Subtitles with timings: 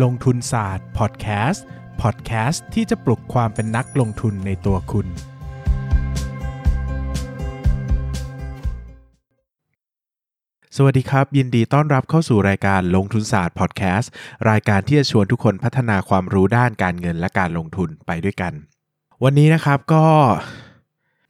[0.00, 1.64] ลงทุนศาสตร์พอดแคสต์
[2.02, 5.06] พอดแคสต์ที่จะปลุกความเป็นนักลงทุนในตัวคุณ
[10.76, 14.10] สวัสดีครับ ยินดีต้อนรับเข้าสู่รายการลงทุนศาสตร์พอดแคสต์
[14.50, 18.52] รายการที่จะชวนทุกคนพัฒนาความรู้ด้านการเงินและการลงทุนไปด้วยกัน
[19.24, 20.04] วันนี้นะครับก็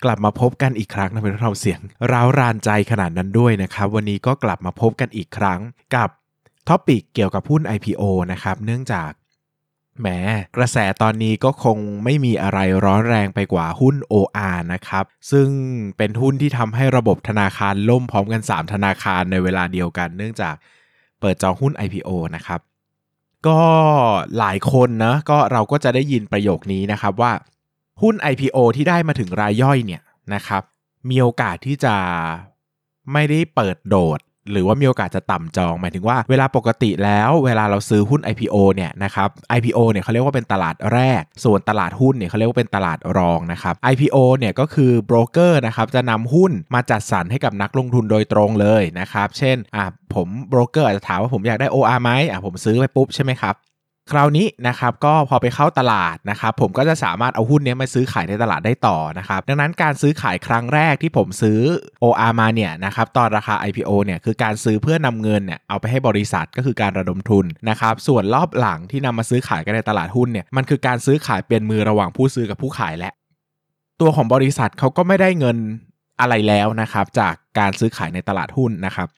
[0.05, 1.81] กลับมาพบกันอีกครั้งนะเป็นเราเสียง
[2.13, 5.61] ร้าวรานใจขนาดนั้นด้วยนะครับ วันนี้ก็กลับมาพบกันอีกครั้ง
[5.97, 6.11] กับ
[6.69, 9.11] topic เกี่ยวกับหุ้น IPO นะครับ เนื่องจาก
[10.01, 10.09] แหม
[10.57, 15.49] กระแสตอนนี้ก็คงไม่มีอะไรร้อนแรงไปกว่าหุ้น OR นะครับ ซึ่ง
[15.97, 20.55] เป็นหุ้นที่ทำให้ระบบธนาคารล่มพร้อมกัน 3 ธนาคารในเวลาเดียวกัน เนื่องจาก
[21.21, 22.61] เปิดจองหุ้น IPO นะครับ
[23.47, 23.61] ก็
[24.39, 27.33] หลายคนนะก็เราก็จะได้ยินประโยคนี้นะครับว่า
[28.03, 30.03] หุ้น IPO ที่ได้มาถึงรายย่อยเนี่ย
[30.35, 30.63] นะครับ
[31.09, 31.95] มีโอกาสที่จะ
[33.13, 34.21] ไม่ได้เปิดโดด
[34.51, 53.55] หรือว่ามีโอกาสจะต่ำจอง หมายถึงว่าเวลาปกติแล้วเวลาเราซื้อหุ้น IPO เนี่ยนะครับ IPO เนี่ยเขาเรียกว่าเป็นตลาดแรก ส่วนตลาดหุ้นเนี่ยเขาเรียกว่าเป็นตลาดรองนะครับ IPO เนี่ยก็คือโบรกเกอร์นะครับจะนำหุ้นมาจัดสรรให้กับนักลงทุนโดยตรงเลยนะครับ เช่นอะผมโบรกเกอร์อาจจะถามว่าผมอยากได้ OR ไหมอะผมซื้อไปปุ๊บใช่ไหมครับ
[54.13, 61.59] คราวนี้นะครับก็พอไปเข้าตลาดนะครับผมก็จะสามารถเอาหุ้นนี้มาซื้อขายในตลาดได้ต่อนะครับดังนั้นการซื้อขายครั้งแรกที่ผมซื้อ
[62.03, 73.13] OR มาเนี่ยนะครับตอนราคา IPO เนี่ยคือการซื้อเพื่อนำเงินเนี่ยเอาไปให้บริษัทก็คือการระดมทุนนะครับส่วนรอบหลังที่นำมาซื้อขายกันในตลาดหุ้นเนี่ยมันคือการซื้อขายเปลี่ยนมือระหว่างผู้ซื้อกับผู้ขายและ
[74.01, 75.57] ตัวของบริษัทเขาก็ไม่ได้เงิน
[76.21, 79.09] อะไรแล้วนะครับจากการซื้อขายในตลาดหุ้นนะครับ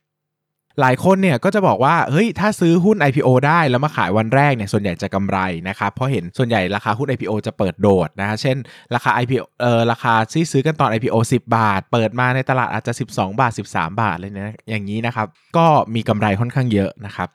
[0.80, 8.56] หลายคนเนี่ยก็จะบอกว่าเฮ้ยถ้าซื้อหุ้น IPO ได้แล้วมาขายวันแรกเนี่ยส่วนใหญ่จะกำไรนะครับเพราะเห็นส่วนใหญ่ราคาหุ้น IPO จะเปิดโดดนะฮะเช่น
[8.94, 17.28] ราคา IPO เอ่อราคาที่ซื้อกันตอน IPO 10 บาท เปิดมาในตลาดอาจจะ 12 บาท 13 บาทเลยนะอย่างนี้นะครับก็มีกำไรค่อนข้างเยอะนะครับ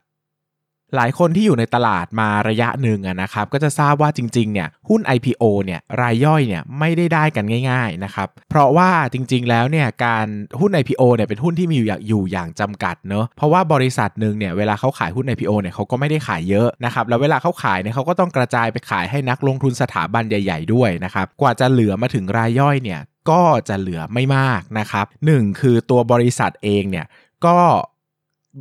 [0.95, 10.27] หลายคนที่อยู่ในตลาดมาระยะหนึ่งนะครับก็จะทราบว่าจริงๆเนี่ยหุ้น IPO เนี่ยรายย่อยเนี่ยไม่ได้ได้กันง่ายๆนะครับเพราะว่าจริงๆแล้วเนี่ยการ
[10.59, 22.99] หุ้น IPO เนี่ยเป็นหุ้นที่มีอยู่อย่างอางจำกัดเนอะเพราะว่าบริษัทหนึ่งเนี่ยเวลาเขาขายหุ้น IPO เนี่ยเขาก็ไม่ได้ขายเยอะนะครับแล้วเวลาเขาขายเนี่ยเขาก็ต้องกระจายไปขายให้นักลงทุนสถาบันใหญ่ ๆ ด้วยนะครับกว่าจะเหลือมาถึงรายย่อยเนี่ย
[23.29, 27.05] ก็จะเหลือไม่มากนะครับหนึ่งคือตัวบริษัทเองเนี่ย
[27.45, 27.57] ก็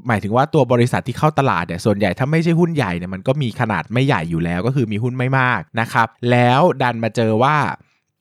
[0.09, 7.57] หมายถึงว่าตัวบริษัทที่เข้าตลาดเนี่ยส่วนใหญ่ถ้าไม่ใช่หุ้นใหญ่เนี่ยมันก็มีขนาดไม่ใหญ่อยู่แล้วก็คือมีหุ้นไม่มากนะครับ แล้วดันมาเจอว่า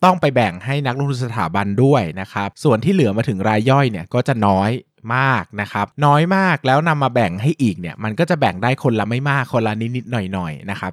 [0.03, 4.71] ต้องไปแบ่งให้นักลงทุนสถาบันด้วยนะครับ ส่วนที่เหลือมาถึงรายย่อยเนี่ยก็จะน้อย
[5.15, 10.91] มากนะครับ น้อยมากแล้วนำมาแบ่งให้อีกเนี่ยมันก็จะแบ่งได้คนละไม่มากคนละนิดๆหน่อยๆนะครับ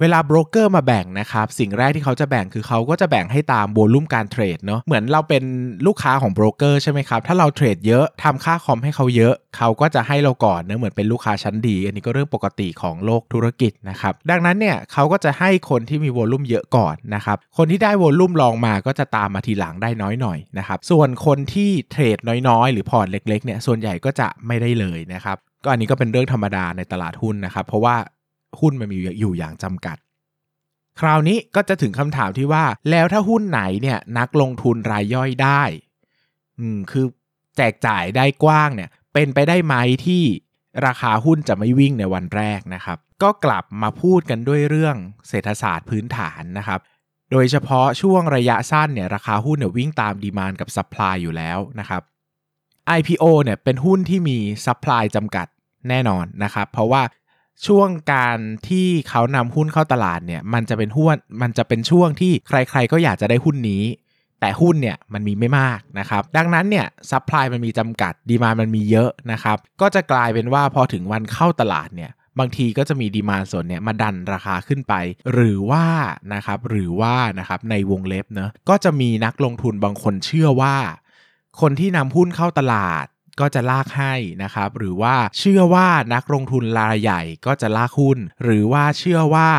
[0.00, 5.44] เวลาโบรกเกอร์มาแบ่งนะครับ สิ่งแรกที่เขาจะแบ่งคือเขาก็จะแบ่งให้ตาม volume การเทรดเนาะเหมือนเราเป็น
[5.86, 27.96] ลูกค้าของโบรกเกอร์ใช่ไหมครับ ถ้าเราเทรดเยอะทำค่าคอมให้เขาเยอะ เขาก็จะให้เราก่อนเนะเหมือนเป็นลูกค้าชั้นดี อันนี้ก็เรื่องปกติของโลกธุรกิจนะครับ ดังนั้นเนี่ยเขาก็จะให้คนที่มี volume เยอะก่อนนะครับคนที่ได้ volume รองมาก็จะตามมาทีหลังได้น้อยหน่อยนะครับส่วนคนที่เทรดน้อยๆ หรือพอร์ตเล็กๆเนี่ยส่วนใหญ่ก็จะไม่ได้เลยนะครับก็อันนี้ก็เป็นเรื่องธรรมดาในตลาดหุ้นนะครับ เพราะว่า
[28.60, 29.96] หุ้นมันมีอยู่อย่างจำกัด
[31.00, 35.62] คราวนี้ก็จะถึงคำถามที่ว่า แล้วถ้าหุ้นไหนเนี่ยนักลงทุนรายย่อยได้
[36.58, 37.06] อืมคือ
[37.56, 39.74] แจกจ่ายได้กว้างเนี่ย เป็นไปได้ไหม
[40.06, 40.22] ที่
[40.86, 44.96] ราคาหุ้นจะไม่วิ่งในวันแรกนะครับ ก็กลับมาพูดกันด้วยเรื่อง
[45.28, 46.80] เศรษฐศาสตร์พื้นฐานนะครับ
[47.32, 52.02] โดยเฉพาะช่วงระยะสั้นเนี่ยราคาหุ้นเนี่ยวิ่งตาม demand กับ supply อยู่แล้วนะครับ
[52.98, 55.46] IPO เนี่ยเป็นหุ้นที่มี supply จำกัด
[55.88, 57.02] แน่นอนนะครับ เพราะว่า
[57.66, 58.38] ช่วงการ
[58.68, 63.84] ที่เขานำหุ้นเข้าตลาดเนี่ย มันจะเป็นหุ้นมันจะเป็นช่วงที่ใคร ๆ ก็อยากจะได้หุ้นนี้
[64.40, 74.94] แต่หุ้นเนี่ยมันมีไม่มากนะครับ ดังนั้นเนี่ย supply มันมีจำกัด demand มันมีเยอะนะครับ ก็จะกลายเป็นว่าพอถึงวันเข้าตลาดเนี่ยบางทีก็จะมี demand ส่วนเนี่ยมาดันราคาขึ้นไป
[75.32, 75.86] หรือว่า
[76.34, 80.76] นะครับหรือว่านะครับในวงเล็บเนอะก็จะมีนักลงทุนบางคนเชื่อว่า
[81.60, 83.06] คนที่นำหุ้นเข้าตลาด
[83.40, 89.50] ก็จะลากให้นะครับหรือว่าเชื่อว่านักลงทุนรายใหญ่ก็จะลากหุ้น หรือว่าเชื่อว่า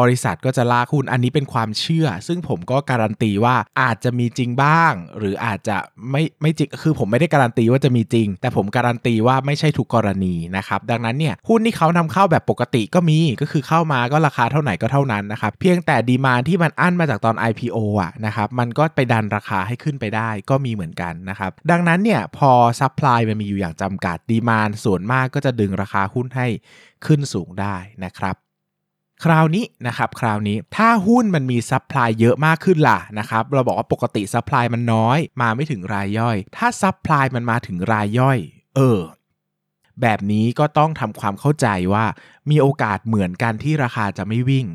[0.00, 5.76] บริษัทก็จะลากหุ้นอันนี้เป็นความเชื่อ ซึ่งผมก็การันตีว่าอาจจะมีจริงบ้าง หรืออาจจะ
[6.10, 26.46] ไม่ไม่จริงคือผมไม่ได้การันตีว่าจะมีจริง แต่ผมการันตีว่าไม่ใช่ทุกกรณีนะครับดังนั้นเนี่ยหุ้นที่เขานำเข้าแบบปกติก็มีก็คือเข้ามาก็ราคาเท่าไหร่ก็เท่านั้นนะครับเพียงแต่ดีมานที่มันอั้นมาจากตอน IPO อะนะครับมันก็ไปดันราคาให้ขึ้นไปได้ก็มีเหมือนกันนะครับดังนั้นเนี่ยพอsupply มันมีอยู่อย่างจำกัด demand ส่วนมากก็จะดึงราคาหุ้นให้
[27.06, 28.36] ขึ้นสูงได้นะครับ
[29.24, 38.38] คราวนี้นะครับคราวนี้ถ้าหุ้นมันมี supply เยอะมากขึ้นล่ะนะครับเราบอกว่าปกติ supply มันน้อย มาไม่ถึงรายย่อย ถ้า supply มันมาถึงรายย่อย
[38.76, 39.00] เออ
[40.02, 42.04] แบบนี้ก็ต้องทำความเข้าใจว่า
[42.50, 44.66] มีโอกาสเหมือนกันที่ราคาจะไม่วิ่ง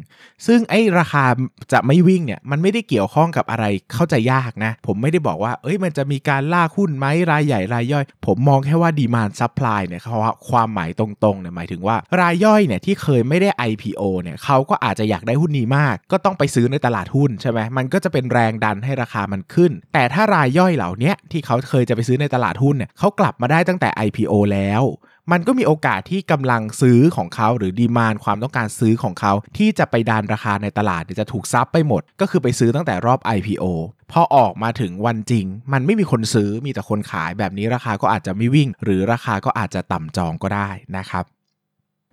[0.47, 1.25] ซึ่งไอ้ราคา
[1.73, 10.17] จะไม่วิ่งเนี่ยมันไม่ได้เกี่ยวข้องกับอะไรเข้าใจยากนะ ผมไม่ได้บอกว่า เอ้ยมันจะมีการล่าหุ้นไหมรายใหญ่รายย่อย ผมมองแค่ว่า demand supply เนี่ยเขา
[10.49, 24.83] ความหมายตรงๆเนี่ยหมายถึงว่ารายย่อยเนี่ยที่เคยไม่ได้ IPO เนี่ยเขาก็อาจจะอยากได้หุ้นนี้มาก ก็ต้องไปซื้อในตลาดหุ้นใช่ไหมมันก็จะเป็นแรงดันให้ราคามันขึ้น แต่ถ้ารายย่อยเหล่านี้ที่เขาเคยจะไปซื้อในตลาดหุ้นเนี่ยเขากลับมาได้ตั้งแต่ IPO แล้ว
[25.31, 33.63] มันก็มีโอกาสที่กำลังซื้อของเขาหรือ demand ความต้องการซื้อของเขาที่จะไปดันราคาในตลาดจะถูกซับไปหมด ก็คือไปซื้อตั้งแต่รอบ IPO
[34.11, 41.23] พอออกมาถึงวันจริง มันไม่มีคนซื้อมีแต่คนขายแบบนี้ราคาก็อาจจะไม่วิ่ง หรือราคาก็อาจจะต่ำจองก็ได้นะครับ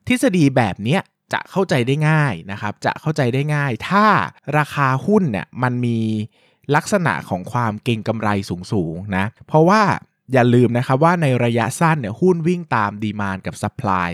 [0.06, 0.98] ทฤษฎีแบบนี้
[1.32, 4.06] จะเข้าใจได้ง่ายนะครับ จะเข้าใจได้ง่าย ถ้า
[4.58, 5.98] ราคาหุ้นเนี่ยมันมี
[6.76, 8.28] ลักษณะของความเก็งกำไร
[8.72, 9.82] สูงๆนะ เพราะว่า
[10.32, 14.10] อย่าลืมนะครับว่าในระยะสั้นเนี่ยหุ้นวิ่งตาม demand กับ supply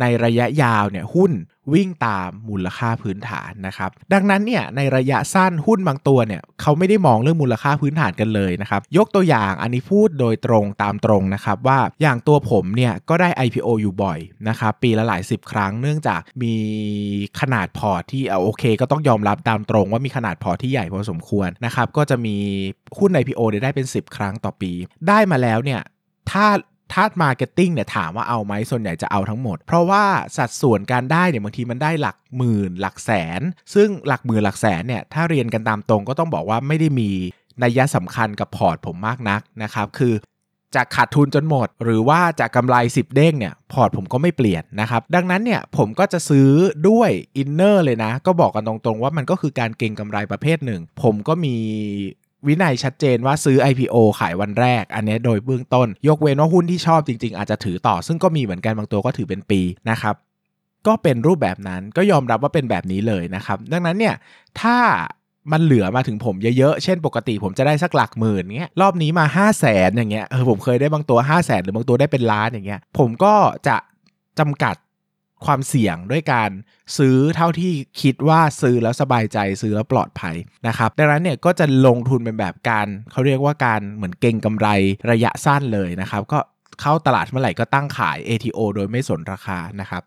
[0.00, 1.32] ในระยะยาวเนี่ยหุ้น
[1.72, 14.18] วิ่งตามมูลค่าพื้นฐานนะครับดังนั้นเนี่ยในระยะสั้นหุ้นบางตัวเนี่ยเขาไม่ได้มองเรื่องมูลค่าพื้นฐานกันเลยนะครับยกตัวอย่างอันนี้พูดโดยตรงตามตรงนะครับว่าอย่างตัวผมเนี่ยก็ได้ IPO อยู่บ่อย
[14.48, 16.54] นะครับปีละหลายสิบครั้งเนื่องจากมี
[17.40, 22.36] ขนาดพอร์ตที่เอาโอเค ก็ต้องยอมรับตามตรง ว่ามีขนาดพอร์ตที่ใหญ่พอสมควรนะครับก็จะมี
[22.98, 24.72] หุ้น IPO ได้เป็น 10 ครั้งต่อปี
[25.08, 25.80] ได้มาแล้วเนี่ย
[26.30, 26.46] ถ้า
[26.92, 30.04] ถ้า marketing เนี่ยถามว่าเอาไหมส่วนใหญ่จะเอาทั้งหมด เพราะว่า
[30.36, 33.40] สัดส่วนการได้เนี่ยบางทีมันได้หลักหมื่น หลักแสน
[33.74, 37.10] ซึ่งหลักหมื่นหลักแสนเนี่ยถ้าเรียนกันตามตรงก็ต้องบอกว่าไม่ได้มี
[37.62, 40.14] นัยสำคัญกับพอร์ตผมมากนักนะครับคือ
[40.74, 46.50] จะขาดทุนจนหมด หรือว่าจะกำไร 10 เด้งเนี่ยพอร์ตผมก็ไม่เปลี่ยนนะครับ ดังนั้นเนี่ยผมก็จะซื้อ
[46.88, 51.56] ด้วย inner เลยนะ ก็บอกกันตรงๆว่ามันก็คือการเก็งกำไรประเภทหนึ่ง ผมก็มี
[52.46, 60.14] วินัยชัดเจนว่าซื้อ IPO ขายวันแรก อันนี้โดยเบื้องต้น ยกเว้นว่าหุ้นที่ชอบจริง ๆ อาจจะถือต่อ ซึ่งก็มีเหมือนกันบางตัวก็ถือเป็นปีนะครับ
[60.86, 64.14] ก็เป็นรูปแบบนั้นก็ยอมรับว่าเป็นแบบนี้เลยนะครับ ดังนั้นเนี่ย
[64.60, 64.76] ถ้า
[65.52, 73.34] มันเหลือมาถึงผมเยอะๆ เช่นปกติผมจะได้สักหลักหมื่นเงี้ย รอบนี้มา 5 0 0แสนอย่างเงี้ย เออผมเคยได้บางตัว 5 0 0แสนหรือบางตัวได้เป็นล้านอย่างเงี้ย ผมก็
[73.68, 73.76] จะ
[74.38, 74.76] จำกัด
[75.46, 76.50] ความเสี่ยงด้วยการ
[76.98, 80.36] ซื้อเท่าที่คิดว่าซื้อแล้วสบายใจซื้อแล้วปลอดภัย
[80.66, 84.68] นะครับดังนั้นเนี่ยก็จะลงทุนเป็นแบบการเขาเรียกว่าการเหมือนเก็งกำไร
[85.10, 86.38] ระยะสั้นเลยนะครับ ก็
[86.80, 90.02] เข้าตลาดเมื่อไหร่ก็ตั้งขาย ATO โดยไม่สนราคานะครับ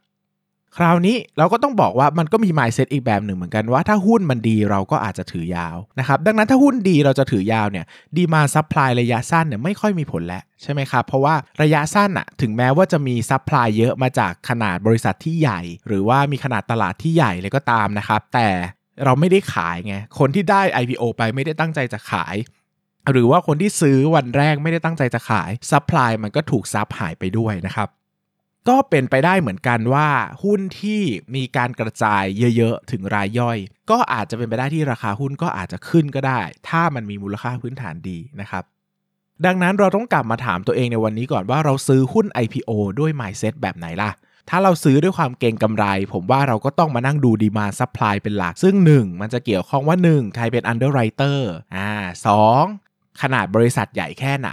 [0.77, 7.85] คราวนี้เราก็ต้องบอกว่ามันก็มี mindset อีกแบบหนึ่งเหมือนกันว่าถ้าหุ้นมันดีเราก็อาจจะถือยาวนะครับดังนั้นถ้าหุ้นดีเราจะถือยาวเนี่ย
[8.18, 18.47] demand supply ระยะสั้นเนี่ยไม่ค่อยมีผลแล้วใช่ไหมครับ เพราะว่าระยะสั้นอะถึงแม้ว่าจะมี supply เยอะมาจากขนาดบริษัทที่ใหญ่ หรือว่ามีขนาดตลาดที่ใหญ่เลยก็ตามนะครับแต่
[19.03, 22.35] เราไม่ได้ขายไงคนที่ได้ IPO ไปไม่ได้ตั้งใจจะขาย
[23.12, 27.89] หรือว่าคนที่ซื้อวันแรกไม่ได้ตั้งใจจะขาย supply มันก็ถูกซับหายไปด้วยนะครับ
[28.69, 30.10] ก็เป็นไปได้เหมือนกันว่า
[30.44, 31.02] หุ้นที่
[31.36, 32.24] มีการกระจาย
[32.58, 33.58] เยอะๆ ถึงรายย่อย
[33.92, 38.63] ก็อาจจะเป็นไปได้ที่ราคาหุ้นก็อาจจะขึ้นก็ได้ ถ้ามันมีมูลค่าพื้นฐานดีนะครับ
[39.46, 44.12] ดังนั้นเราต้องกลับมาถามตัวเองในวันนี้ก่อนว่าเราซื้อหุ้น IPO ด้วย mindset แบบไหนล่ะ
[44.50, 51.38] ถ้าเราซื้อด้วยความเก็งกำไร ผมว่าเราก็ต้องมานั่งดู demand supply เป็นหลัก ซึ่ง 1 มันจะเกี่ยวข้องว่า 1 ใครเป็น underwriter
[51.75, 51.90] อ่า
[52.25, 52.28] 2
[53.22, 54.52] ขนาดบริษัทใหญ่แค่ไหน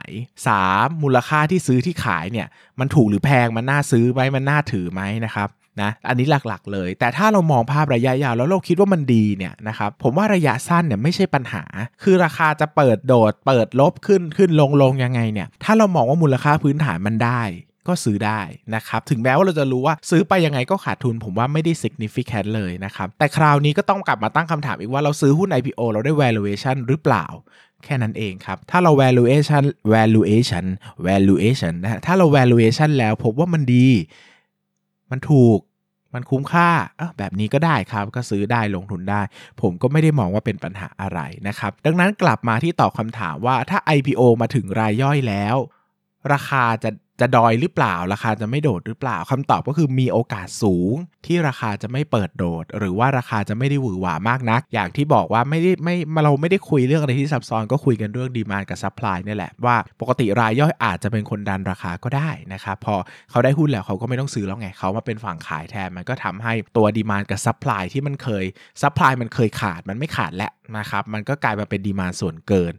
[0.51, 1.03] 3.
[1.03, 2.47] มูลค่าที่ซื้อที่ขายเนี่ย
[2.81, 5.49] มันถูกหรือแพงมันน่าซื้อไหมมันน่าถือไหมนะครับ
[5.83, 11.65] นะอันนี้หลักๆเลย แต่ถ้าเรามองภาพระยะยาวแล้วเราคิดว่ามันดีเนี่ยนะครับผมว่าระยะสั้นเนี่ยไม่ใช่ปัญหา
[12.03, 17.43] คือราคาจะเปิดโดด เปิดลบขึ้นขึ้นลงลงยังไงเนี่ยถ้าเรามองว่ามูลค่าพื้นฐานมันได้
[17.89, 18.41] ก็ซื้อได้
[18.75, 27.27] นะครับ ถึงแม้ว่าเราจะรู้ว่าซื้อไปยังไงก็ขาดทุน ผมว่าไม่ได้ significant เลยนะครับ แต่คราวนี้ก็ต้องกลับมาตั้งคำถามอีกว่าเราซื้อหุ้น IPO เราได้ valuation หรือเปล่า
[27.85, 29.65] แค่นั้นเองครับ ถ้าเรา valuation
[29.95, 30.65] valuation
[31.07, 33.89] valuation นะฮะถ้าเรา valuation แล้วพบว่ามันดี
[35.11, 35.59] มันถูก
[36.15, 36.71] มันคุ้มค่า
[37.19, 39.23] แบบนี้ก็ได้ครับ ก็ซื้อได้ลงทุนได้
[39.61, 45.57] ผมก็ไม่ได้มองว่าเป็นปัญหาอะไรนะครับ ดังนั้นกลับมาที่ตอบคำถามว่าถ้า IPO มาถึงรายย่อยแล้ว
[46.33, 50.95] ราคาจะ จะดอยหรือเปล่า ราคาจะไม่โดดหรือเปล่าคำตอบก็คือมีโอกาสสูง
[51.27, 62.95] ที่ราคาจะไม่เปิดโดด หรือว่าราคาจะไม่ได้หวือหวามากนัก อย่างที่บอกว่าไม่ได้ไม่เราไม่ได้คุยเรื่องอะไรที่ซับซ้อนก็คุยกันเรื่อง demand กับ supply นี่แหละว่าปกติรายย่อยอาจจะเป็นคนดันราคาก็ได้นะครับพอ
[63.31, 68.45] เขาได้หุ้นแล้วเขาก็ไม่ต้องซื้อแล้วไงเขามาเป็นฝั่งขายแทนมันก็ทำให้ตัว demand กับ supply ที่มันเคย
[68.83, 72.75] supply มันเคยขาดมันไม่ขาดแล้วนะครับมันก็กลายมาเป็น demand ส่วนเกิน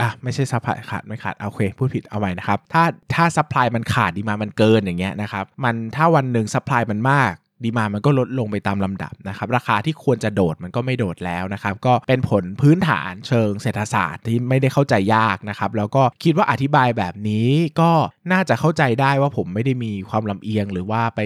[0.00, 2.84] อะไม่ใช่ supply ขาดไม่ขาดโอเคพูดผิดเอาใหม่นะครับ ถ้า
[3.14, 7.34] ถ้า supply มันขาด demand มันเกินอย่างเงี้ยนะครับมันถ้าวันหนึ่ง supply มันมาก
[7.64, 17.48] demand มันก็ลดลงไปตามลำดับนะครับ ราคาที่ควรจะโดดมันก็ไม่โดดแล้วนะครับ ก็เป็นผลพื้นฐานเชิงเศรษฐศาสตร์ที่ไม่ได้เข้าใจยากนะครับ แล้วก็คิดว่าอธิบายแบบนี้
[17.80, 17.90] ก็
[18.32, 21.20] น่าจะเข้าใจได้ว่าผมไม่ได้มีความลำเอียงหรือว่าไป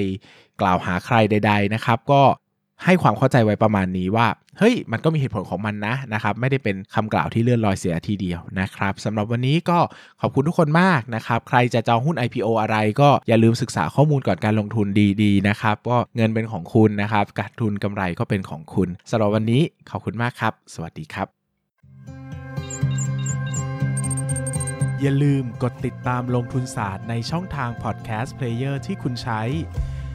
[0.61, 2.23] กล่าวหาใครใด ๆนะครับ ก็
[2.85, 4.26] ให้ความเข้าใจไว้ประมาณนี้ว่า
[4.59, 9.78] เฮ้ย มันก็มีเหตุผลของมันนะนะครับ ไม่ได้เป็นคำกล่าวที่เลื่อนลอยเสียทีเดียวนะครับสำหรับวันนี้ก็
[10.21, 14.87] ขอบคุณทุกคนมากนะครับ ใครจะจองหุ้น IPO อะไรก็อย่าลืมศึกษาข้อมูลก่อนการลงทุน
[15.23, 21.28] ดีๆนะครับก็เงินเป็นของคุณนะครับการทุนกำไรก็เป็นของคุณสำหรับวันนี้ขอบคุณมากครับ สวัสดีครับ
[25.02, 29.42] อย่าลืมกดติดตามลงทุนศาสตร์ในช่องทางพอดแคสต์เพลเยอร์ที่คุณใช้